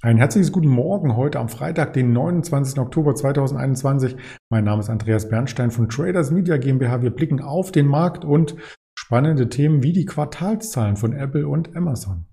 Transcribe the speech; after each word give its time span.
Ein 0.00 0.16
herzliches 0.16 0.52
guten 0.52 0.68
Morgen 0.68 1.16
heute 1.16 1.40
am 1.40 1.48
Freitag, 1.48 1.92
den 1.92 2.12
29. 2.12 2.78
Oktober 2.78 3.16
2021. 3.16 4.14
Mein 4.48 4.62
Name 4.62 4.78
ist 4.78 4.90
Andreas 4.90 5.28
Bernstein 5.28 5.72
von 5.72 5.88
Traders 5.88 6.30
Media 6.30 6.56
GmbH. 6.56 7.02
Wir 7.02 7.10
blicken 7.10 7.42
auf 7.42 7.72
den 7.72 7.88
Markt 7.88 8.24
und 8.24 8.54
spannende 8.96 9.48
Themen 9.48 9.82
wie 9.82 9.92
die 9.92 10.04
Quartalszahlen 10.04 10.94
von 10.94 11.12
Apple 11.12 11.48
und 11.48 11.74
Amazon. 11.74 12.26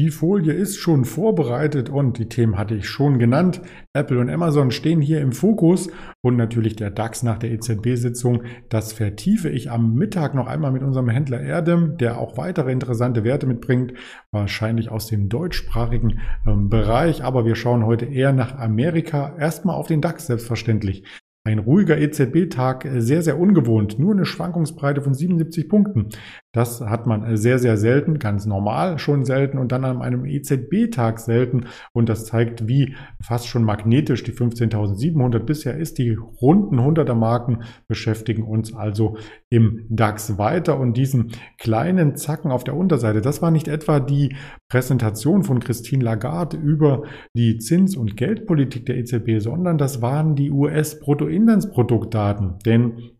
Die 0.00 0.08
Folie 0.08 0.54
ist 0.54 0.78
schon 0.78 1.04
vorbereitet 1.04 1.90
und 1.90 2.16
die 2.16 2.30
Themen 2.30 2.56
hatte 2.56 2.74
ich 2.74 2.88
schon 2.88 3.18
genannt. 3.18 3.60
Apple 3.92 4.18
und 4.18 4.30
Amazon 4.30 4.70
stehen 4.70 5.02
hier 5.02 5.20
im 5.20 5.32
Fokus 5.32 5.90
und 6.22 6.38
natürlich 6.38 6.74
der 6.74 6.90
DAX 6.90 7.22
nach 7.22 7.36
der 7.36 7.50
EZB-Sitzung. 7.50 8.44
Das 8.70 8.94
vertiefe 8.94 9.50
ich 9.50 9.70
am 9.70 9.92
Mittag 9.92 10.34
noch 10.34 10.46
einmal 10.46 10.72
mit 10.72 10.82
unserem 10.82 11.10
Händler 11.10 11.42
Erdem, 11.42 11.98
der 11.98 12.16
auch 12.16 12.38
weitere 12.38 12.72
interessante 12.72 13.24
Werte 13.24 13.46
mitbringt, 13.46 13.92
wahrscheinlich 14.30 14.90
aus 14.90 15.06
dem 15.06 15.28
deutschsprachigen 15.28 16.20
ähm, 16.46 16.70
Bereich. 16.70 17.22
Aber 17.22 17.44
wir 17.44 17.54
schauen 17.54 17.84
heute 17.84 18.06
eher 18.06 18.32
nach 18.32 18.56
Amerika. 18.56 19.36
Erstmal 19.38 19.76
auf 19.76 19.86
den 19.86 20.00
DAX 20.00 20.28
selbstverständlich. 20.28 21.04
Ein 21.42 21.58
ruhiger 21.58 21.96
EZB-Tag, 21.96 22.84
äh, 22.84 23.00
sehr, 23.00 23.22
sehr 23.22 23.38
ungewohnt. 23.38 23.98
Nur 23.98 24.12
eine 24.12 24.26
Schwankungsbreite 24.26 25.00
von 25.00 25.14
77 25.14 25.70
Punkten. 25.70 26.10
Das 26.52 26.82
hat 26.82 27.06
man 27.06 27.24
äh, 27.24 27.38
sehr, 27.38 27.58
sehr 27.58 27.78
selten, 27.78 28.18
ganz 28.18 28.44
normal 28.44 28.98
schon 28.98 29.24
selten 29.24 29.56
und 29.56 29.72
dann 29.72 29.86
an 29.86 30.02
einem 30.02 30.26
EZB-Tag 30.26 31.18
selten. 31.18 31.64
Und 31.94 32.10
das 32.10 32.26
zeigt, 32.26 32.68
wie 32.68 32.94
fast 33.22 33.46
schon 33.46 33.64
magnetisch 33.64 34.22
die 34.22 34.32
15.700 34.32 35.38
bisher 35.38 35.78
ist. 35.78 35.96
Die 35.96 36.10
runden 36.10 36.78
100er 36.78 37.14
Marken 37.14 37.62
beschäftigen 37.88 38.42
uns 38.42 38.74
also 38.74 39.16
im 39.48 39.86
DAX 39.88 40.36
weiter. 40.36 40.78
Und 40.78 40.98
diesen 40.98 41.32
kleinen 41.56 42.16
Zacken 42.16 42.50
auf 42.50 42.64
der 42.64 42.76
Unterseite, 42.76 43.22
das 43.22 43.40
war 43.40 43.50
nicht 43.50 43.66
etwa 43.66 43.98
die 43.98 44.36
Präsentation 44.68 45.42
von 45.42 45.60
Christine 45.60 46.04
Lagarde 46.04 46.58
über 46.58 47.04
die 47.34 47.56
Zins- 47.56 47.96
und 47.96 48.18
Geldpolitik 48.18 48.84
der 48.84 48.98
EZB, 48.98 49.38
sondern 49.38 49.78
das 49.78 50.02
waren 50.02 50.36
die 50.36 50.50
US-Brutto 50.50 51.29
Bruttoinlandsproduktdaten, 51.30 52.58
denn 52.64 53.12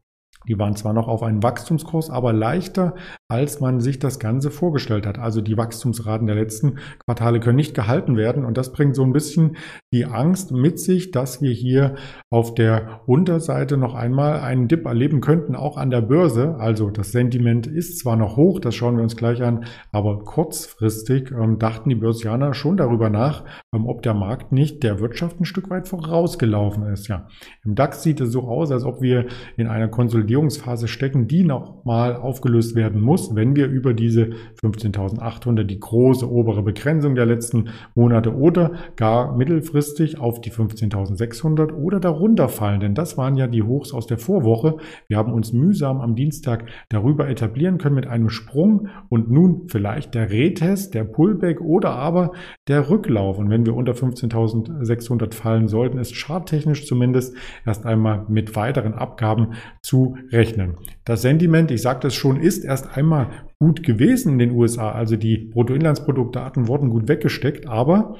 die 0.48 0.58
waren 0.58 0.76
zwar 0.76 0.92
noch 0.92 1.06
auf 1.06 1.22
einen 1.22 1.42
Wachstumskurs, 1.42 2.10
aber 2.10 2.32
leichter, 2.32 2.94
als 3.30 3.60
man 3.60 3.80
sich 3.80 3.98
das 3.98 4.18
Ganze 4.18 4.50
vorgestellt 4.50 5.06
hat. 5.06 5.18
Also 5.18 5.40
die 5.40 5.56
Wachstumsraten 5.56 6.26
der 6.26 6.36
letzten 6.36 6.78
Quartale 7.04 7.40
können 7.40 7.56
nicht 7.56 7.74
gehalten 7.74 8.16
werden 8.16 8.44
und 8.44 8.56
das 8.56 8.72
bringt 8.72 8.94
so 8.94 9.02
ein 9.02 9.12
bisschen 9.12 9.56
die 9.92 10.04
Angst 10.04 10.52
mit 10.52 10.78
sich, 10.78 11.10
dass 11.10 11.40
wir 11.42 11.52
hier 11.52 11.94
auf 12.30 12.54
der 12.54 13.00
Unterseite 13.06 13.76
noch 13.76 13.94
einmal 13.94 14.40
einen 14.40 14.68
Dip 14.68 14.86
erleben 14.86 15.20
könnten, 15.20 15.54
auch 15.54 15.76
an 15.76 15.90
der 15.90 16.02
Börse. 16.02 16.56
Also 16.58 16.90
das 16.90 17.12
Sentiment 17.12 17.66
ist 17.66 17.98
zwar 17.98 18.16
noch 18.16 18.36
hoch, 18.36 18.60
das 18.60 18.74
schauen 18.74 18.96
wir 18.96 19.02
uns 19.02 19.16
gleich 19.16 19.42
an, 19.42 19.64
aber 19.92 20.24
kurzfristig 20.24 21.30
ähm, 21.30 21.58
dachten 21.58 21.88
die 21.88 21.94
Börsianer 21.94 22.54
schon 22.54 22.76
darüber 22.76 23.10
nach, 23.10 23.44
ähm, 23.74 23.86
ob 23.86 24.02
der 24.02 24.14
Markt 24.14 24.52
nicht 24.52 24.82
der 24.82 25.00
Wirtschaft 25.00 25.40
ein 25.40 25.44
Stück 25.44 25.70
weit 25.70 25.88
vorausgelaufen 25.88 26.84
ist. 26.92 27.08
Ja, 27.08 27.28
im 27.64 27.74
DAX 27.74 28.02
sieht 28.02 28.20
es 28.20 28.32
so 28.32 28.42
aus, 28.42 28.70
als 28.70 28.84
ob 28.84 29.00
wir 29.00 29.26
in 29.56 29.66
einer 29.66 29.88
Konsolidierung 29.88 30.20
Konsolidierungsphase 30.20 30.88
stecken, 30.88 31.28
die 31.28 31.44
nochmal 31.44 32.16
aufgelöst 32.16 32.74
werden 32.74 33.00
muss, 33.00 33.19
wenn 33.34 33.56
wir 33.56 33.66
über 33.68 33.94
diese 33.94 34.30
15.800, 34.62 35.64
die 35.64 35.80
große 35.80 36.30
obere 36.30 36.62
Begrenzung 36.62 37.14
der 37.14 37.26
letzten 37.26 37.70
Monate 37.94 38.34
oder 38.34 38.72
gar 38.96 39.36
mittelfristig 39.36 40.18
auf 40.18 40.40
die 40.40 40.50
15.600 40.50 41.72
oder 41.72 42.00
darunter 42.00 42.48
fallen. 42.48 42.80
Denn 42.80 42.94
das 42.94 43.18
waren 43.18 43.36
ja 43.36 43.46
die 43.46 43.62
Hochs 43.62 43.92
aus 43.92 44.06
der 44.06 44.18
Vorwoche. 44.18 44.76
Wir 45.08 45.16
haben 45.16 45.32
uns 45.32 45.52
mühsam 45.52 46.00
am 46.00 46.14
Dienstag 46.14 46.66
darüber 46.88 47.28
etablieren 47.28 47.78
können 47.78 47.94
mit 47.94 48.06
einem 48.06 48.30
Sprung 48.30 48.88
und 49.08 49.30
nun 49.30 49.68
vielleicht 49.68 50.14
der 50.14 50.30
Retest, 50.30 50.94
der 50.94 51.04
Pullback 51.04 51.60
oder 51.60 51.90
aber 51.90 52.32
der 52.68 52.88
Rücklauf. 52.88 53.38
Und 53.38 53.50
wenn 53.50 53.66
wir 53.66 53.74
unter 53.74 53.92
15.600 53.92 55.34
fallen 55.34 55.68
sollten, 55.68 55.98
ist 55.98 56.14
charttechnisch 56.14 56.86
zumindest 56.86 57.34
erst 57.66 57.84
einmal 57.86 58.24
mit 58.28 58.56
weiteren 58.56 58.94
Abgaben 58.94 59.54
zu 59.82 60.16
rechnen. 60.30 60.76
Das 61.04 61.22
Sentiment, 61.22 61.70
ich 61.70 61.82
sagte 61.82 62.08
es 62.08 62.14
schon, 62.14 62.40
ist 62.40 62.64
erst 62.64 62.96
einmal 62.96 63.09
gut 63.58 63.82
gewesen 63.82 64.32
in 64.32 64.38
den 64.38 64.50
USA. 64.52 64.92
Also 64.92 65.16
die 65.16 65.36
Bruttoinlandsproduktdaten 65.36 66.68
wurden 66.68 66.90
gut 66.90 67.08
weggesteckt, 67.08 67.66
aber 67.66 68.16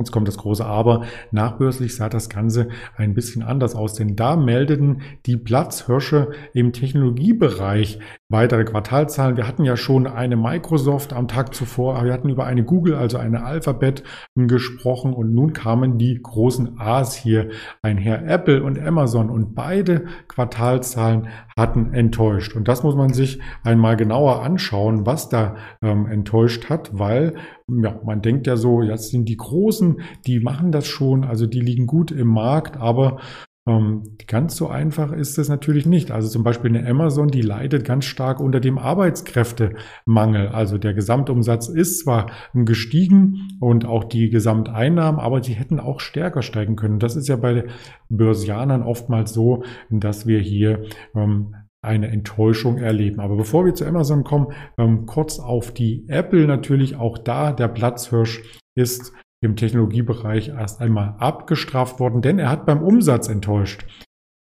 Jetzt 0.00 0.12
kommt 0.12 0.28
das 0.28 0.38
große 0.38 0.64
Aber. 0.64 1.04
Nachbörslich 1.30 1.94
sah 1.94 2.08
das 2.08 2.30
Ganze 2.30 2.68
ein 2.96 3.12
bisschen 3.12 3.42
anders 3.42 3.74
aus, 3.74 3.92
denn 3.92 4.16
da 4.16 4.34
meldeten 4.34 5.02
die 5.26 5.36
Platzhirsche 5.36 6.30
im 6.54 6.72
Technologiebereich 6.72 7.98
weitere 8.30 8.64
Quartalzahlen. 8.64 9.36
Wir 9.36 9.46
hatten 9.46 9.64
ja 9.64 9.76
schon 9.76 10.06
eine 10.06 10.36
Microsoft 10.36 11.12
am 11.12 11.28
Tag 11.28 11.54
zuvor, 11.54 12.02
wir 12.02 12.14
hatten 12.14 12.30
über 12.30 12.46
eine 12.46 12.64
Google, 12.64 12.94
also 12.94 13.18
eine 13.18 13.44
Alphabet 13.44 14.02
gesprochen 14.36 15.12
und 15.12 15.34
nun 15.34 15.52
kamen 15.52 15.98
die 15.98 16.18
großen 16.22 16.80
A's 16.80 17.14
hier 17.14 17.50
einher, 17.82 18.26
Apple 18.26 18.62
und 18.62 18.78
Amazon 18.78 19.28
und 19.28 19.54
beide 19.54 20.06
Quartalzahlen 20.28 21.28
hatten 21.60 21.94
enttäuscht. 21.94 22.56
Und 22.56 22.66
das 22.66 22.82
muss 22.82 22.96
man 22.96 23.12
sich 23.12 23.38
einmal 23.62 23.96
genauer 23.96 24.42
anschauen, 24.42 25.06
was 25.06 25.28
da 25.28 25.56
ähm, 25.82 26.06
enttäuscht 26.06 26.68
hat, 26.68 26.98
weil 26.98 27.34
ja, 27.68 28.00
man 28.04 28.22
denkt 28.22 28.46
ja 28.46 28.56
so, 28.56 28.82
jetzt 28.82 29.10
sind 29.10 29.28
die 29.28 29.36
Großen, 29.36 30.00
die 30.26 30.40
machen 30.40 30.72
das 30.72 30.86
schon, 30.86 31.24
also 31.24 31.46
die 31.46 31.60
liegen 31.60 31.86
gut 31.86 32.10
im 32.10 32.28
Markt, 32.28 32.76
aber 32.76 33.20
ganz 34.26 34.56
so 34.56 34.68
einfach 34.68 35.12
ist 35.12 35.38
es 35.38 35.48
natürlich 35.48 35.86
nicht. 35.86 36.10
Also 36.10 36.28
zum 36.28 36.42
Beispiel 36.42 36.74
eine 36.74 36.88
Amazon, 36.88 37.28
die 37.28 37.42
leidet 37.42 37.84
ganz 37.84 38.04
stark 38.04 38.40
unter 38.40 38.60
dem 38.60 38.78
Arbeitskräftemangel. 38.78 40.48
Also 40.48 40.78
der 40.78 40.94
Gesamtumsatz 40.94 41.68
ist 41.68 42.00
zwar 42.00 42.30
gestiegen 42.54 43.58
und 43.60 43.84
auch 43.84 44.04
die 44.04 44.30
Gesamteinnahmen, 44.30 45.20
aber 45.20 45.40
die 45.40 45.52
hätten 45.52 45.80
auch 45.80 46.00
stärker 46.00 46.42
steigen 46.42 46.76
können. 46.76 46.98
Das 46.98 47.16
ist 47.16 47.28
ja 47.28 47.36
bei 47.36 47.64
Börsianern 48.08 48.82
oftmals 48.82 49.32
so, 49.32 49.64
dass 49.90 50.26
wir 50.26 50.40
hier 50.40 50.84
ähm, 51.14 51.54
eine 51.82 52.08
Enttäuschung 52.08 52.78
erleben. 52.78 53.20
Aber 53.20 53.36
bevor 53.36 53.64
wir 53.64 53.74
zu 53.74 53.86
Amazon 53.86 54.24
kommen, 54.24 54.48
ähm, 54.78 55.06
kurz 55.06 55.38
auf 55.38 55.72
die 55.72 56.04
Apple 56.08 56.46
natürlich 56.46 56.96
auch 56.96 57.18
da 57.18 57.52
der 57.52 57.68
Platzhirsch 57.68 58.42
ist 58.74 59.12
im 59.42 59.56
Technologiebereich 59.56 60.48
erst 60.48 60.80
einmal 60.80 61.14
abgestraft 61.18 61.98
worden, 61.98 62.22
denn 62.22 62.38
er 62.38 62.50
hat 62.50 62.66
beim 62.66 62.82
Umsatz 62.82 63.28
enttäuscht. 63.28 63.86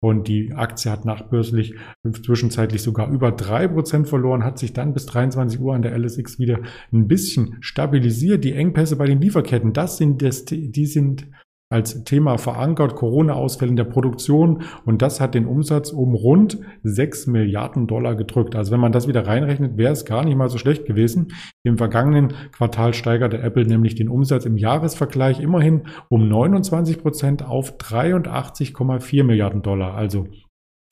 Und 0.01 0.29
die 0.29 0.53
Aktie 0.53 0.89
hat 0.91 1.03
nachbörslich 1.03 1.75
zwischenzeitlich 2.23 2.81
sogar 2.81 3.09
über 3.11 3.33
drei 3.33 3.67
Prozent 3.67 4.07
verloren, 4.07 4.45
hat 4.45 4.57
sich 4.57 4.71
dann 4.71 4.93
bis 4.93 5.05
23 5.07 5.59
Uhr 5.59 5.75
an 5.75 5.81
der 5.81 5.97
LSX 5.97 6.39
wieder 6.39 6.59
ein 6.93 7.07
bisschen 7.07 7.57
stabilisiert. 7.59 8.45
Die 8.45 8.53
Engpässe 8.53 8.95
bei 8.95 9.07
den 9.07 9.19
Lieferketten, 9.19 9.73
das 9.73 9.97
sind, 9.97 10.21
das, 10.21 10.45
die 10.45 10.85
sind 10.85 11.27
als 11.71 12.03
Thema 12.03 12.37
verankert, 12.37 12.95
Corona-Ausfälle 12.95 13.69
in 13.69 13.75
der 13.75 13.83
Produktion 13.83 14.63
und 14.85 15.03
das 15.03 15.21
hat 15.21 15.35
den 15.35 15.45
Umsatz 15.45 15.91
um 15.91 16.15
rund 16.15 16.59
6 16.83 17.27
Milliarden 17.27 17.85
Dollar 17.85 18.15
gedrückt. 18.15 18.55
Also 18.55 18.71
wenn 18.71 18.79
man 18.79 18.91
das 18.91 19.07
wieder 19.07 19.27
reinrechnet, 19.27 19.77
wäre 19.77 19.93
es 19.93 20.03
gar 20.03 20.25
nicht 20.25 20.35
mal 20.35 20.49
so 20.49 20.57
schlecht 20.57 20.85
gewesen. 20.85 21.27
Im 21.63 21.77
vergangenen 21.77 22.33
Quartal 22.51 22.93
steigerte 22.93 23.39
Apple 23.39 23.65
nämlich 23.65 23.93
den 23.93 24.09
Umsatz 24.09 24.45
im 24.45 24.57
Jahresvergleich 24.57 25.39
immerhin 25.39 25.83
um 26.09 26.27
29 26.27 26.99
Prozent 26.99 27.45
auf 27.45 27.77
83,4 27.77 29.23
Milliarden 29.23 29.61
Dollar. 29.61 29.93
Also 29.93 30.27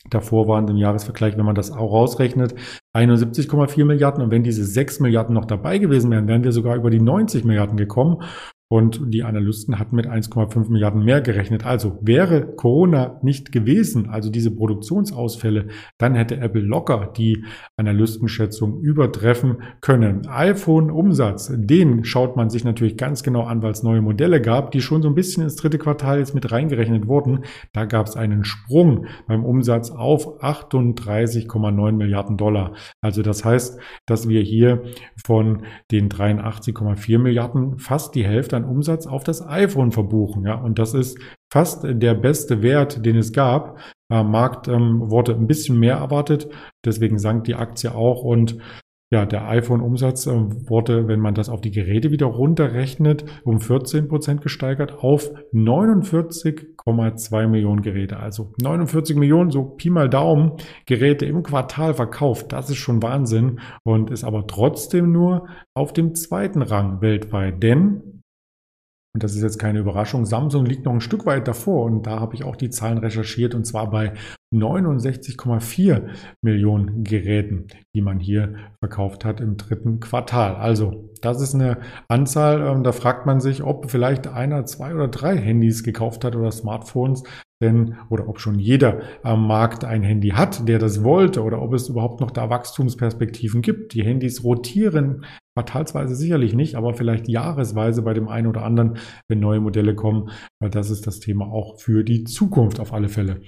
Davor 0.09 0.47
waren 0.47 0.67
im 0.67 0.77
Jahresvergleich, 0.77 1.37
wenn 1.37 1.45
man 1.45 1.55
das 1.55 1.71
auch 1.71 1.91
rausrechnet, 1.91 2.55
71,4 2.95 3.83
Milliarden. 3.83 4.23
Und 4.23 4.31
wenn 4.31 4.43
diese 4.43 4.63
6 4.63 4.99
Milliarden 4.99 5.33
noch 5.33 5.45
dabei 5.45 5.79
gewesen 5.79 6.11
wären, 6.11 6.27
wären 6.27 6.43
wir 6.43 6.51
sogar 6.51 6.75
über 6.75 6.89
die 6.89 7.01
90 7.01 7.43
Milliarden 7.43 7.77
gekommen. 7.77 8.21
Und 8.69 9.13
die 9.13 9.23
Analysten 9.23 9.79
hatten 9.79 9.95
mit 9.95 10.07
1,5 10.07 10.69
Milliarden 10.69 11.05
mehr 11.05 11.21
gerechnet. 11.21 11.65
Also 11.65 11.99
wäre 12.01 12.45
Corona 12.55 13.17
nicht 13.23 13.53
gewesen, 13.53 14.09
also 14.09 14.29
diese 14.29 14.51
Produktionsausfälle, 14.53 15.67
dann 15.97 16.15
hätte 16.15 16.35
Apple 16.37 16.63
locker 16.63 17.13
die 17.15 17.45
Analystenschätzung 17.77 18.81
übertreffen 18.81 19.61
können. 19.79 20.27
iPhone-Umsatz, 20.27 21.53
den 21.55 22.03
schaut 22.03 22.35
man 22.35 22.49
sich 22.49 22.65
natürlich 22.65 22.97
ganz 22.97 23.23
genau 23.23 23.43
an, 23.43 23.61
weil 23.61 23.71
es 23.71 23.83
neue 23.83 24.01
Modelle 24.01 24.41
gab, 24.41 24.71
die 24.71 24.81
schon 24.81 25.01
so 25.01 25.07
ein 25.07 25.15
bisschen 25.15 25.43
ins 25.43 25.55
dritte 25.55 25.77
Quartal 25.77 26.19
jetzt 26.19 26.35
mit 26.35 26.51
reingerechnet 26.51 27.07
wurden. 27.07 27.45
Da 27.71 27.85
gab 27.85 28.07
es 28.07 28.17
einen 28.17 28.43
Sprung 28.43 29.05
beim 29.27 29.45
Umsatz 29.45 29.91
auf 29.91 30.43
38,9 30.43 31.93
Milliarden 31.93 32.35
Dollar. 32.35 32.73
Also 32.99 33.21
das 33.21 33.45
heißt, 33.45 33.79
dass 34.05 34.27
wir 34.27 34.41
hier 34.41 34.83
von 35.25 35.63
den 35.89 36.09
83,4 36.09 37.17
Milliarden 37.17 37.79
fast 37.79 38.13
die 38.13 38.25
Hälfte 38.25 38.56
an 38.57 38.65
Umsatz 38.65 39.07
auf 39.07 39.23
das 39.23 39.47
iPhone 39.47 39.91
verbuchen. 39.91 40.45
Ja, 40.45 40.55
und 40.55 40.79
das 40.79 40.93
ist 40.93 41.17
fast 41.51 41.85
der 41.85 42.13
beste 42.15 42.61
Wert, 42.61 43.05
den 43.05 43.15
es 43.15 43.31
gab. 43.31 43.79
Äh, 44.11 44.23
Markt 44.23 44.67
ähm, 44.67 45.09
wurde 45.09 45.33
ein 45.33 45.47
bisschen 45.47 45.79
mehr 45.79 45.95
erwartet, 45.95 46.49
deswegen 46.85 47.17
sank 47.17 47.45
die 47.45 47.55
Aktie 47.55 47.93
auch 47.93 48.23
und 48.23 48.57
ja, 49.09 49.25
der 49.25 49.47
iPhone-Umsatz 49.47 50.27
äh, 50.27 50.31
wurde, 50.69 51.07
wenn 51.07 51.21
man 51.21 51.33
das 51.33 51.47
auf 51.47 51.61
die 51.61 51.71
Geräte 51.71 52.11
wieder 52.11 52.25
runterrechnet, 52.25 53.23
um 53.45 53.61
14 53.61 54.09
Prozent 54.09 54.41
gesteigert 54.41 55.01
auf 55.01 55.31
49,2 55.53 57.47
Millionen 57.47 57.81
Geräte. 57.81 58.17
Also 58.17 58.51
49 58.61 59.15
Millionen, 59.15 59.49
so 59.49 59.63
Pi 59.63 59.89
mal 59.89 60.09
Daumen, 60.09 60.57
Geräte 60.85 61.25
im 61.25 61.41
Quartal 61.41 61.93
verkauft. 61.93 62.51
Das 62.51 62.69
ist 62.69 62.77
schon 62.77 63.01
Wahnsinn 63.01 63.61
und 63.83 64.11
ist 64.11 64.25
aber 64.25 64.45
trotzdem 64.45 65.13
nur 65.13 65.47
auf 65.73 65.93
dem 65.93 66.13
zweiten 66.13 66.61
Rang 66.61 66.99
weltweit. 66.99 67.63
Denn 67.63 68.16
und 69.17 69.23
das 69.23 69.33
ist 69.33 69.41
jetzt 69.41 69.57
keine 69.57 69.79
Überraschung. 69.79 70.27
Samsung 70.27 70.63
liegt 70.63 70.85
noch 70.85 70.93
ein 70.93 71.01
Stück 71.01 71.25
weit 71.25 71.47
davor 71.47 71.85
und 71.85 72.05
da 72.05 72.19
habe 72.19 72.35
ich 72.35 72.43
auch 72.43 72.55
die 72.55 72.69
Zahlen 72.69 72.99
recherchiert 72.99 73.55
und 73.55 73.65
zwar 73.65 73.89
bei 73.89 74.13
69,4 74.53 76.03
Millionen 76.43 77.03
Geräten, 77.03 77.65
die 77.95 78.01
man 78.01 78.19
hier 78.19 78.53
verkauft 78.79 79.25
hat 79.25 79.41
im 79.41 79.57
dritten 79.57 79.99
Quartal. 79.99 80.55
Also 80.57 81.09
das 81.23 81.41
ist 81.41 81.55
eine 81.55 81.79
Anzahl, 82.07 82.61
ähm, 82.61 82.83
da 82.83 82.91
fragt 82.91 83.25
man 83.25 83.39
sich, 83.39 83.63
ob 83.63 83.89
vielleicht 83.89 84.27
einer, 84.27 84.67
zwei 84.67 84.93
oder 84.93 85.07
drei 85.07 85.35
Handys 85.35 85.83
gekauft 85.83 86.23
hat 86.23 86.35
oder 86.35 86.51
Smartphones, 86.51 87.23
denn 87.59 87.95
oder 88.11 88.29
ob 88.29 88.39
schon 88.39 88.59
jeder 88.59 89.01
am 89.23 89.47
Markt 89.47 89.83
ein 89.83 90.03
Handy 90.03 90.29
hat, 90.29 90.67
der 90.67 90.77
das 90.77 91.03
wollte 91.03 91.41
oder 91.41 91.59
ob 91.59 91.73
es 91.73 91.89
überhaupt 91.89 92.21
noch 92.21 92.29
da 92.29 92.51
Wachstumsperspektiven 92.51 93.63
gibt. 93.63 93.95
Die 93.95 94.03
Handys 94.03 94.43
rotieren 94.43 95.25
quartalsweise 95.57 96.15
sicherlich 96.15 96.53
nicht, 96.53 96.75
aber 96.75 96.93
vielleicht 96.93 97.27
jahresweise 97.27 98.03
bei 98.03 98.13
dem 98.13 98.27
einen 98.27 98.47
oder 98.47 98.63
anderen, 98.63 98.97
wenn 99.27 99.39
neue 99.39 99.59
Modelle 99.59 99.95
kommen, 99.95 100.29
weil 100.59 100.69
das 100.69 100.91
ist 100.91 101.07
das 101.07 101.19
Thema 101.19 101.45
auch 101.45 101.79
für 101.79 102.03
die 102.03 102.25
Zukunft 102.25 102.79
auf 102.79 102.93
alle 102.93 103.09
Fälle. 103.09 103.41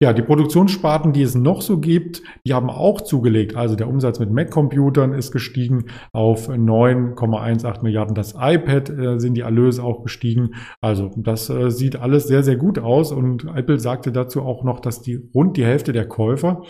Ja, 0.00 0.12
die 0.12 0.22
Produktionssparten, 0.22 1.12
die 1.12 1.22
es 1.22 1.34
noch 1.34 1.62
so 1.62 1.80
gibt, 1.80 2.22
die 2.46 2.54
haben 2.54 2.70
auch 2.70 3.00
zugelegt. 3.00 3.56
Also 3.56 3.74
der 3.74 3.88
Umsatz 3.88 4.20
mit 4.20 4.30
Mac-Computern 4.30 5.12
ist 5.12 5.32
gestiegen 5.32 5.86
auf 6.12 6.48
9,18 6.48 7.82
Milliarden. 7.82 8.14
Das 8.14 8.34
iPad 8.38 8.90
äh, 8.90 9.18
sind 9.18 9.34
die 9.34 9.40
Erlöse 9.40 9.82
auch 9.82 10.02
gestiegen. 10.02 10.54
Also 10.80 11.10
das 11.16 11.50
äh, 11.50 11.70
sieht 11.70 11.96
alles 11.96 12.28
sehr, 12.28 12.44
sehr 12.44 12.56
gut 12.56 12.78
aus 12.78 13.10
und 13.10 13.44
Apple 13.56 13.80
sagte 13.80 14.12
dazu 14.12 14.42
auch 14.42 14.62
noch, 14.62 14.78
dass 14.78 15.02
die 15.02 15.16
rund 15.34 15.56
die 15.56 15.64
Hälfte 15.64 15.92
der 15.92 16.06
Käufer 16.06 16.62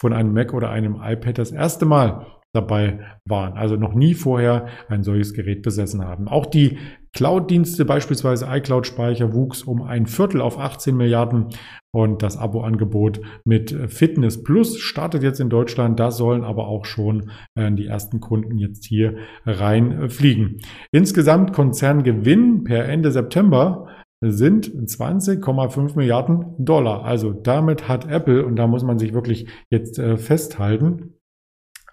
von 0.00 0.12
einem 0.12 0.32
Mac 0.32 0.54
oder 0.54 0.70
einem 0.70 1.00
iPad 1.02 1.38
das 1.38 1.50
erste 1.50 1.86
Mal 1.86 2.26
dabei 2.54 3.00
waren, 3.24 3.54
also 3.54 3.76
noch 3.76 3.94
nie 3.94 4.14
vorher 4.14 4.66
ein 4.88 5.02
solches 5.02 5.34
Gerät 5.34 5.62
besessen 5.62 6.04
haben. 6.04 6.28
Auch 6.28 6.46
die 6.46 6.78
Cloud-Dienste, 7.12 7.84
beispielsweise 7.84 8.46
iCloud-Speicher, 8.50 9.32
wuchs 9.32 9.62
um 9.62 9.82
ein 9.82 10.06
Viertel 10.06 10.40
auf 10.40 10.58
18 10.58 10.96
Milliarden 10.96 11.48
und 11.92 12.22
das 12.22 12.36
Abo-Angebot 12.36 13.20
mit 13.44 13.70
Fitness 13.88 14.42
Plus 14.42 14.78
startet 14.78 15.22
jetzt 15.22 15.38
in 15.38 15.48
Deutschland. 15.48 16.00
Da 16.00 16.10
sollen 16.10 16.42
aber 16.42 16.66
auch 16.66 16.84
schon 16.86 17.30
äh, 17.54 17.70
die 17.70 17.86
ersten 17.86 18.18
Kunden 18.20 18.58
jetzt 18.58 18.84
hier 18.84 19.16
reinfliegen. 19.46 20.60
Insgesamt 20.90 21.52
Konzerngewinn 21.52 22.64
per 22.64 22.88
Ende 22.88 23.12
September 23.12 23.86
sind 24.20 24.68
20,5 24.68 25.96
Milliarden 25.96 26.54
Dollar. 26.58 27.04
Also 27.04 27.32
damit 27.32 27.88
hat 27.88 28.10
Apple, 28.10 28.44
und 28.44 28.56
da 28.56 28.66
muss 28.66 28.82
man 28.82 28.98
sich 28.98 29.12
wirklich 29.12 29.46
jetzt 29.70 29.98
äh, 29.98 30.16
festhalten, 30.16 31.13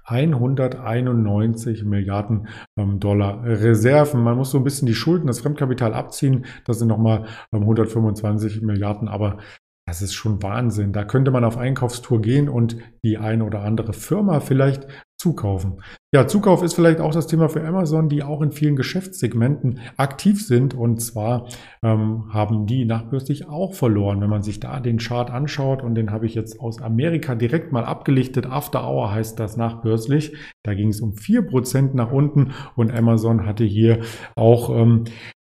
191 0.06 1.84
Milliarden 1.84 2.48
ähm, 2.78 3.00
Dollar 3.00 3.44
Reserven. 3.44 4.22
Man 4.24 4.38
muss 4.38 4.52
so 4.52 4.58
ein 4.58 4.64
bisschen 4.64 4.86
die 4.86 4.96
Schulden, 4.96 5.28
das 5.28 5.42
Fremdkapital 5.42 5.94
abziehen. 5.94 6.46
Das 6.66 6.80
sind 6.80 6.88
nochmal 6.88 7.26
125 7.52 8.58
ähm, 8.58 8.68
Milliarden, 8.68 9.08
aber 9.08 9.38
das 9.88 10.02
ist 10.02 10.14
schon 10.14 10.42
Wahnsinn. 10.44 10.94
Da 10.94 11.04
könnte 11.04 11.32
man 11.32 11.44
auf 11.44 11.58
Einkaufstour 11.58 12.22
gehen 12.22 12.50
und 12.50 12.78
die 13.04 13.18
eine 13.18 13.44
oder 13.44 13.62
andere 13.62 13.94
Firma 13.94 14.40
vielleicht 14.40 14.88
zukaufen. 15.22 15.82
Ja, 16.14 16.28
Zukauf 16.28 16.64
ist 16.64 16.74
vielleicht 16.74 17.00
auch 17.00 17.12
das 17.12 17.28
Thema 17.28 17.48
für 17.48 17.64
Amazon, 17.64 18.10
die 18.10 18.24
auch 18.24 18.42
in 18.42 18.52
vielen 18.52 18.76
Geschäftssegmenten 18.76 19.80
aktiv 19.96 20.46
sind. 20.46 20.74
Und 20.74 21.00
zwar 21.00 21.48
ähm, 21.84 22.34
haben 22.34 22.66
die 22.66 22.86
nachbörslich 22.86 23.48
auch 23.48 23.74
verloren. 23.74 24.20
Wenn 24.20 24.30
man 24.30 24.42
sich 24.42 24.60
da 24.60 24.80
den 24.80 24.98
Chart 24.98 25.30
anschaut, 25.30 25.84
und 25.84 25.96
den 25.96 26.12
habe 26.12 26.26
ich 26.26 26.34
jetzt 26.34 26.60
aus 26.60 26.82
Amerika 26.82 27.36
direkt 27.36 27.72
mal 27.72 27.86
abgelichtet, 27.86 28.48
After 28.48 28.86
Hour 28.86 29.14
heißt 29.14 29.40
das 29.40 29.58
nachbörslich. 29.58 30.36
Da 30.64 30.74
ging 30.74 30.90
es 30.90 31.02
um 31.02 31.14
vier 31.14 31.44
Prozent 31.44 31.94
nach 31.94 32.12
unten 32.12 32.52
und 32.76 32.92
Amazon 32.92 33.46
hatte 33.46 33.64
hier 33.64 34.00
auch 34.36 34.76
ähm, 34.76 35.06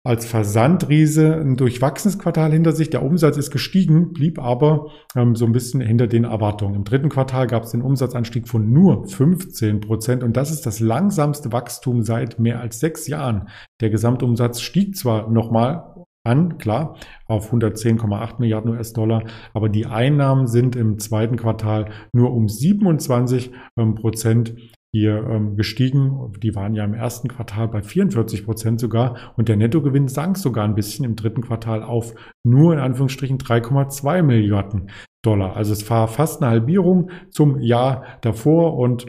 als 0.05 0.25
Versandriese 0.25 1.35
ein 1.35 1.57
durchwachsenes 1.57 2.19
Quartal 2.19 2.51
hinter 2.51 2.71
sich. 2.71 2.91
Der 2.91 3.03
Umsatz 3.03 3.37
ist 3.37 3.49
gestiegen, 3.49 4.13
blieb 4.13 4.39
aber 4.39 4.91
ähm, 5.15 5.35
so 5.35 5.45
ein 5.45 5.51
bisschen 5.51 5.81
hinter 5.81 6.05
den 6.05 6.25
Erwartungen. 6.25 6.75
Im 6.75 6.83
dritten 6.83 7.09
Quartal 7.09 7.47
gab 7.47 7.63
es 7.63 7.71
den 7.71 7.81
Umsatzanstieg 7.81 8.47
von 8.47 8.71
nur 8.71 9.07
15 9.07 9.81
Prozent 9.81 10.23
und 10.23 10.37
das 10.37 10.51
ist 10.51 10.65
das 10.67 10.79
langsamste 10.79 11.51
Wachstum 11.51 12.03
seit 12.03 12.39
mehr 12.39 12.61
als 12.61 12.79
sechs 12.79 13.07
Jahren. 13.07 13.49
Der 13.81 13.89
Gesamtumsatz 13.89 14.61
stieg 14.61 14.95
zwar 14.95 15.29
nochmal 15.29 15.95
an, 16.23 16.59
klar, 16.59 16.97
auf 17.27 17.51
110,8 17.51 18.39
Milliarden 18.39 18.71
US-Dollar, 18.71 19.23
aber 19.53 19.69
die 19.69 19.87
Einnahmen 19.87 20.47
sind 20.47 20.75
im 20.75 20.99
zweiten 20.99 21.35
Quartal 21.35 21.89
nur 22.13 22.31
um 22.31 22.47
27 22.47 23.51
ähm, 23.77 23.95
Prozent 23.95 24.55
hier 24.95 25.27
ähm, 25.29 25.57
gestiegen. 25.57 26.31
Die 26.41 26.55
waren 26.55 26.73
ja 26.73 26.85
im 26.85 26.93
ersten 26.93 27.27
Quartal 27.27 27.67
bei 27.67 27.81
44 27.81 28.45
Prozent 28.45 28.79
sogar 28.79 29.33
und 29.35 29.49
der 29.49 29.57
Nettogewinn 29.57 30.07
sank 30.07 30.37
sogar 30.37 30.63
ein 30.63 30.73
bisschen 30.73 31.03
im 31.03 31.17
dritten 31.17 31.41
Quartal 31.41 31.83
auf 31.83 32.15
nur 32.45 32.71
in 32.71 32.79
Anführungsstrichen 32.79 33.37
3,2 33.37 34.23
Milliarden 34.23 34.89
Dollar. 35.21 35.57
Also 35.57 35.73
es 35.73 35.89
war 35.89 36.07
fast 36.07 36.41
eine 36.41 36.49
Halbierung 36.49 37.11
zum 37.29 37.59
Jahr 37.59 38.05
davor 38.21 38.77
und 38.77 39.05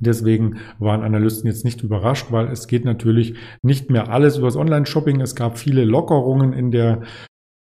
Deswegen 0.00 0.60
waren 0.78 1.02
Analysten 1.02 1.48
jetzt 1.48 1.64
nicht 1.64 1.82
überrascht, 1.82 2.26
weil 2.30 2.46
es 2.52 2.68
geht 2.68 2.84
natürlich 2.84 3.34
nicht 3.62 3.90
mehr 3.90 4.12
alles 4.12 4.36
übers 4.36 4.54
Online-Shopping. 4.54 5.20
Es 5.20 5.34
gab 5.34 5.58
viele 5.58 5.84
Lockerungen 5.84 6.52
in 6.52 6.70
der 6.70 7.02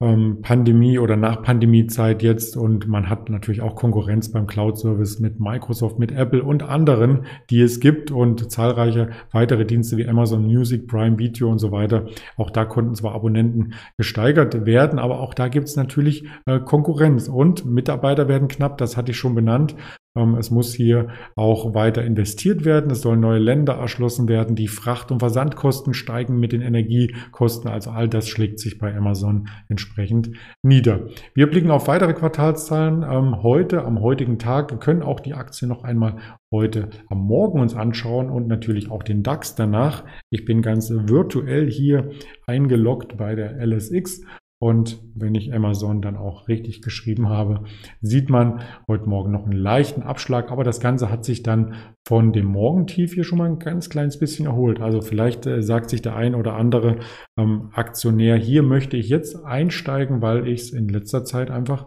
ähm, 0.04 0.42
Pandemie 0.42 0.98
oder 0.98 1.16
nach 1.16 1.42
Pandemiezeit 1.42 2.22
jetzt 2.22 2.56
und 2.56 2.86
man 2.86 3.08
hat 3.08 3.30
natürlich 3.30 3.62
auch 3.62 3.74
Konkurrenz 3.74 4.30
beim 4.30 4.46
Cloud-Service 4.46 5.18
mit 5.18 5.40
Microsoft, 5.40 5.98
mit 5.98 6.12
Apple 6.12 6.44
und 6.44 6.62
anderen, 6.62 7.24
die 7.48 7.62
es 7.62 7.80
gibt 7.80 8.10
und 8.10 8.50
zahlreiche 8.50 9.10
weitere 9.32 9.64
Dienste 9.64 9.96
wie 9.96 10.06
Amazon 10.06 10.44
Music, 10.44 10.86
Prime 10.86 11.18
Video 11.18 11.50
und 11.50 11.58
so 11.58 11.72
weiter. 11.72 12.06
Auch 12.36 12.50
da 12.50 12.66
konnten 12.66 12.94
zwar 12.94 13.14
Abonnenten 13.14 13.72
gesteigert 13.96 14.66
werden, 14.66 14.98
aber 14.98 15.20
auch 15.20 15.32
da 15.32 15.48
gibt 15.48 15.68
es 15.68 15.76
natürlich 15.76 16.26
äh, 16.46 16.60
Konkurrenz 16.60 17.28
und 17.28 17.64
Mitarbeiter 17.64 18.28
werden 18.28 18.48
knapp, 18.48 18.76
das 18.76 18.96
hatte 18.96 19.12
ich 19.12 19.18
schon 19.18 19.34
benannt. 19.34 19.74
Ähm, 20.16 20.36
es 20.36 20.50
muss 20.50 20.74
hier 20.74 21.08
auch 21.36 21.74
weiter 21.74 22.04
investiert 22.04 22.64
werden. 22.64 22.90
Es 22.90 23.00
sollen 23.00 23.20
neue 23.20 23.38
Länder 23.38 23.74
erschlossen 23.74 24.28
werden. 24.28 24.56
Die 24.56 24.68
Fracht- 24.68 25.10
und 25.10 25.18
Versandkosten 25.18 25.94
steigen 25.94 26.38
mit 26.38 26.52
den 26.52 26.62
Energiekosten. 26.62 27.70
Also 27.70 27.90
all 27.90 28.08
das 28.08 28.28
schlägt 28.28 28.60
sich 28.60 28.78
bei 28.78 28.94
Amazon 28.96 29.48
entsprechend 29.68 30.30
nieder. 30.62 31.06
Wir 31.34 31.48
blicken 31.48 31.70
auf 31.70 31.88
weitere 31.88 32.14
Quartalszahlen 32.14 33.02
ähm, 33.02 33.42
heute, 33.42 33.84
am 33.84 34.00
heutigen 34.00 34.38
Tag. 34.38 34.70
Wir 34.70 34.78
können 34.78 35.02
auch 35.02 35.20
die 35.20 35.34
Aktie 35.34 35.66
noch 35.66 35.82
einmal 35.82 36.16
heute 36.52 36.90
am 37.08 37.18
Morgen 37.18 37.60
uns 37.60 37.74
anschauen 37.74 38.30
und 38.30 38.46
natürlich 38.46 38.90
auch 38.90 39.02
den 39.02 39.24
DAX 39.24 39.56
danach. 39.56 40.04
Ich 40.30 40.44
bin 40.44 40.62
ganz 40.62 40.90
virtuell 40.90 41.68
hier 41.68 42.10
eingeloggt 42.46 43.16
bei 43.16 43.34
der 43.34 43.56
LSX 43.64 44.20
und 44.64 44.98
wenn 45.14 45.34
ich 45.34 45.52
Amazon 45.52 46.00
dann 46.00 46.16
auch 46.16 46.48
richtig 46.48 46.80
geschrieben 46.80 47.28
habe, 47.28 47.64
sieht 48.00 48.30
man 48.30 48.62
heute 48.88 49.06
Morgen 49.06 49.30
noch 49.30 49.44
einen 49.44 49.52
leichten 49.52 50.02
Abschlag. 50.02 50.50
Aber 50.50 50.64
das 50.64 50.80
Ganze 50.80 51.10
hat 51.10 51.22
sich 51.22 51.42
dann 51.42 51.74
von 52.08 52.32
dem 52.32 52.46
Morgentief 52.46 53.12
hier 53.12 53.24
schon 53.24 53.36
mal 53.36 53.44
ein 53.50 53.58
ganz 53.58 53.90
kleines 53.90 54.18
bisschen 54.18 54.46
erholt. 54.46 54.80
Also 54.80 55.02
vielleicht 55.02 55.44
äh, 55.44 55.60
sagt 55.60 55.90
sich 55.90 56.00
der 56.00 56.16
ein 56.16 56.34
oder 56.34 56.54
andere 56.54 56.96
ähm, 57.38 57.72
Aktionär, 57.74 58.36
hier 58.38 58.62
möchte 58.62 58.96
ich 58.96 59.10
jetzt 59.10 59.36
einsteigen, 59.44 60.22
weil 60.22 60.48
ich 60.48 60.62
es 60.62 60.72
in 60.72 60.88
letzter 60.88 61.26
Zeit 61.26 61.50
einfach 61.50 61.86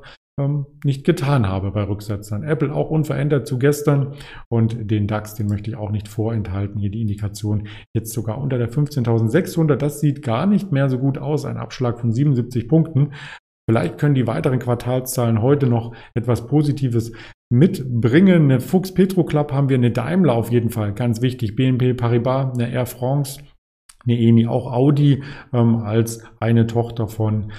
nicht 0.84 1.04
getan 1.04 1.48
habe 1.48 1.72
bei 1.72 1.84
Rücksetzern. 1.84 2.44
Apple 2.44 2.74
auch 2.74 2.92
unverändert 2.92 3.48
zu 3.48 3.58
gestern 3.58 4.14
und 4.50 4.92
den 4.92 5.08
DAX, 5.08 5.34
den 5.34 5.48
möchte 5.48 5.72
ich 5.72 5.76
auch 5.76 5.90
nicht 5.90 6.08
vorenthalten. 6.08 6.80
Hier 6.80 6.92
die 6.92 7.02
Indikation 7.02 7.68
jetzt 7.96 8.14
sogar 8.14 8.38
unter 8.38 8.60
der 8.60 8.70
15.600. 8.70 9.76
Das 9.78 10.00
sieht 10.00 10.22
gar 10.22 10.46
nicht 10.46 10.72
mehr 10.72 10.90
so 10.90 11.00
gut 11.00 11.18
aus. 11.18 11.46
Ein 11.46 11.58
Abschlag 11.58 12.00
von 12.00 12.12
77 12.12 12.68
Punkten. 12.68 13.14
Vielleicht 13.70 13.98
können 13.98 14.16
die 14.16 14.28
weiteren 14.28 14.60
Quartalszahlen 14.60 15.42
heute 15.42 15.68
noch 15.68 15.94
etwas 16.14 16.46
Positives 16.46 17.12
mitbringen. 17.50 18.44
Eine 18.44 18.60
Fuchs 18.60 18.94
Petro 18.94 19.26
Club 19.26 19.52
haben 19.52 19.70
wir, 19.70 19.78
eine 19.78 19.92
Daimler 19.92 20.34
auf 20.34 20.52
jeden 20.52 20.70
Fall, 20.70 20.94
ganz 20.94 21.22
wichtig. 21.22 21.56
BNP 21.56 21.96
Paribas, 21.96 22.54
eine 22.54 22.72
Air 22.72 22.86
France, 22.86 23.42
eine 24.06 24.18
ENI, 24.18 24.48
auch 24.48 24.72
Audi 24.72 25.24
ähm, 25.52 25.78
als 25.78 26.24
eine 26.40 26.68
Tochter 26.68 27.08
von 27.08 27.44
ähm, 27.44 27.52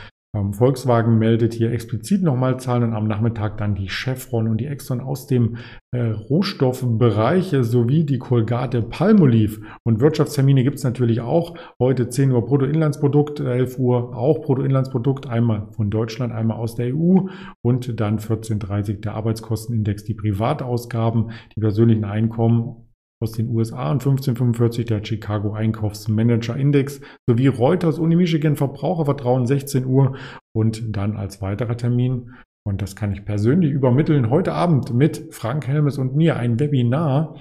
Volkswagen 0.52 1.18
meldet 1.18 1.54
hier 1.54 1.72
explizit 1.72 2.22
nochmal 2.22 2.58
Zahlen 2.58 2.84
und 2.84 2.94
am 2.94 3.06
Nachmittag 3.06 3.58
dann 3.58 3.74
die 3.74 3.88
Chevron 3.88 4.48
und 4.48 4.58
die 4.58 4.66
Exxon 4.66 5.00
aus 5.00 5.26
dem 5.26 5.56
äh, 5.90 6.00
Rohstoffbereich 6.00 7.54
sowie 7.60 8.04
die 8.04 8.18
Colgate 8.18 8.82
Palmolive. 8.82 9.60
Und 9.84 10.00
Wirtschaftstermine 10.00 10.64
gibt 10.64 10.78
es 10.78 10.84
natürlich 10.84 11.20
auch. 11.20 11.56
Heute 11.78 12.08
10 12.08 12.32
Uhr 12.32 12.44
Bruttoinlandsprodukt, 12.44 13.40
11 13.40 13.78
Uhr 13.78 14.16
auch 14.16 14.40
Bruttoinlandsprodukt, 14.40 15.26
einmal 15.26 15.68
von 15.72 15.90
Deutschland, 15.90 16.32
einmal 16.32 16.58
aus 16.58 16.74
der 16.74 16.94
EU 16.94 17.28
und 17.62 18.00
dann 18.00 18.18
14.30 18.18 19.00
der 19.00 19.14
Arbeitskostenindex, 19.14 20.04
die 20.04 20.14
Privatausgaben, 20.14 21.30
die 21.54 21.60
persönlichen 21.60 22.04
Einkommen 22.04 22.87
aus 23.20 23.32
den 23.32 23.48
USA 23.48 23.90
und 23.90 24.00
1545 24.00 24.86
der 24.86 25.04
Chicago 25.04 25.52
Einkaufsmanager 25.52 26.56
Index 26.56 27.00
sowie 27.26 27.48
Reuters 27.48 27.98
Uni 27.98 28.16
Michigan 28.16 28.56
Verbrauchervertrauen 28.56 29.46
16 29.46 29.86
Uhr 29.86 30.16
und 30.54 30.96
dann 30.96 31.16
als 31.16 31.42
weiterer 31.42 31.76
Termin 31.76 32.32
und 32.68 32.82
das 32.82 32.94
kann 32.94 33.12
ich 33.12 33.24
persönlich 33.24 33.72
übermitteln. 33.72 34.28
Heute 34.28 34.52
Abend 34.52 34.92
mit 34.92 35.34
Frank 35.34 35.66
Helmes 35.66 35.96
und 35.96 36.14
mir 36.14 36.36
ein 36.36 36.60
Webinar. 36.60 37.36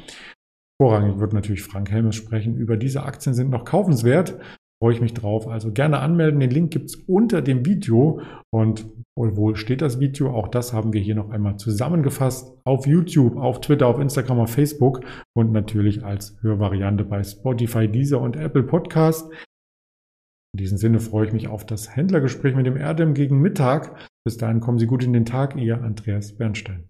Vorrangig 0.81 1.19
wird 1.19 1.33
natürlich 1.33 1.63
Frank 1.63 1.91
Helmes 1.91 2.15
sprechen 2.15 2.55
über 2.55 2.77
diese 2.77 3.03
Aktien 3.03 3.35
sind 3.35 3.49
noch 3.49 3.65
kaufenswert. 3.65 4.39
Freue 4.79 4.93
ich 4.93 5.01
mich 5.01 5.13
drauf. 5.15 5.47
Also 5.47 5.71
gerne 5.71 5.99
anmelden. 5.99 6.39
Den 6.39 6.51
Link 6.51 6.71
gibt 6.71 6.89
es 6.89 6.95
unter 6.95 7.41
dem 7.41 7.65
Video. 7.65 8.21
Und 8.53 8.85
wo 9.15 9.55
steht 9.55 9.81
das 9.81 9.99
Video? 9.99 10.29
Auch 10.29 10.47
das 10.47 10.73
haben 10.73 10.93
wir 10.93 11.01
hier 11.01 11.15
noch 11.15 11.31
einmal 11.31 11.57
zusammengefasst. 11.57 12.55
Auf 12.63 12.85
YouTube, 12.85 13.37
auf 13.37 13.61
Twitter, 13.61 13.87
auf 13.87 13.99
Instagram, 13.99 14.39
auf 14.39 14.51
Facebook 14.51 15.01
und 15.35 15.51
natürlich 15.51 16.03
als 16.03 16.37
Hörvariante 16.41 17.03
bei 17.03 17.23
Spotify, 17.23 17.87
Deezer 17.87 18.21
und 18.21 18.35
Apple 18.35 18.63
Podcast. 18.63 19.31
In 20.53 20.59
diesem 20.59 20.77
Sinne 20.77 20.99
freue 20.99 21.25
ich 21.25 21.33
mich 21.33 21.47
auf 21.47 21.65
das 21.65 21.95
Händlergespräch 21.95 22.55
mit 22.55 22.67
dem 22.67 22.77
Erdem 22.77 23.15
gegen 23.15 23.41
Mittag. 23.41 23.95
Bis 24.23 24.37
dahin 24.37 24.59
kommen 24.59 24.77
Sie 24.77 24.87
gut 24.87 25.03
in 25.03 25.13
den 25.13 25.25
Tag. 25.25 25.55
Ihr 25.55 25.81
Andreas 25.81 26.35
Bernstein. 26.35 26.87